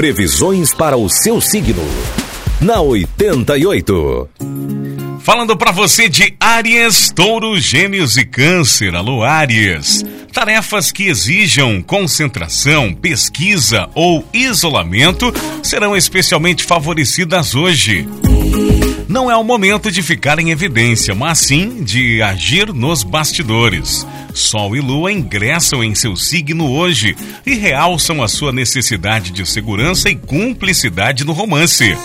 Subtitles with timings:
[0.00, 1.86] Previsões para o seu signo.
[2.58, 4.30] Na 88.
[5.20, 8.94] Falando para você de Áries, Touro, Gêmeos e Câncer.
[8.94, 10.02] Alô, Áries.
[10.32, 18.08] Tarefas que exijam concentração, pesquisa ou isolamento serão especialmente favorecidas hoje.
[19.10, 24.06] Não é o momento de ficar em evidência, mas sim de agir nos bastidores.
[24.32, 30.08] Sol e Lua ingressam em seu signo hoje e realçam a sua necessidade de segurança
[30.08, 31.98] e cumplicidade no romance.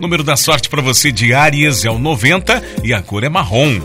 [0.00, 3.80] Número da sorte para você de Áries é o 90 e a cor é marrom.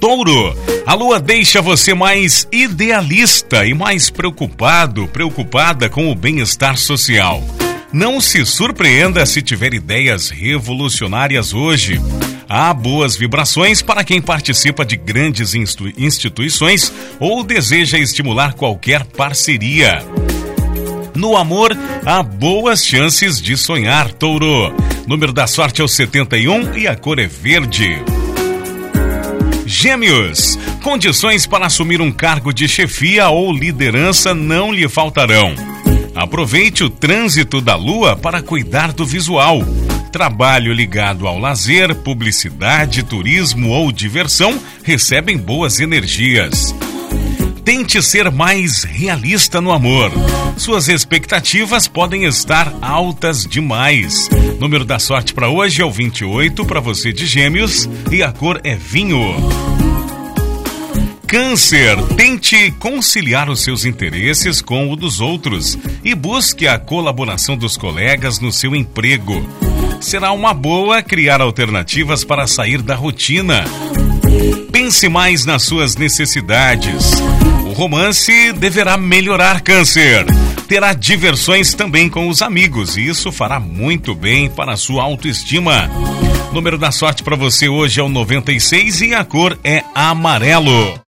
[0.00, 7.44] Touro, a lua deixa você mais idealista e mais preocupado, preocupada com o bem-estar social.
[7.92, 12.00] Não se surpreenda se tiver ideias revolucionárias hoje.
[12.48, 20.04] Há boas vibrações para quem participa de grandes instituições ou deseja estimular qualquer parceria.
[21.14, 24.74] No amor, há boas chances de sonhar, touro.
[25.06, 28.02] Número da sorte é o 71 e a cor é verde.
[29.64, 35.75] Gêmeos, condições para assumir um cargo de chefia ou liderança não lhe faltarão.
[36.26, 39.60] Aproveite o trânsito da lua para cuidar do visual.
[40.10, 46.74] Trabalho ligado ao lazer, publicidade, turismo ou diversão recebem boas energias.
[47.64, 50.10] Tente ser mais realista no amor.
[50.56, 54.28] Suas expectativas podem estar altas demais.
[54.58, 58.60] Número da sorte para hoje é o 28 para você de Gêmeos e a cor
[58.64, 59.75] é vinho.
[61.26, 67.76] Câncer, tente conciliar os seus interesses com o dos outros e busque a colaboração dos
[67.76, 69.44] colegas no seu emprego.
[70.00, 73.64] Será uma boa criar alternativas para sair da rotina.
[74.70, 77.12] Pense mais nas suas necessidades.
[77.68, 80.24] O romance deverá melhorar Câncer.
[80.68, 85.90] Terá diversões também com os amigos e isso fará muito bem para a sua autoestima.
[86.52, 91.00] Número da sorte para você hoje é o 96 e a cor é amarelo.